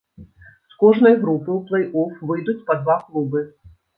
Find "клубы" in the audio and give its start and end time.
3.05-3.45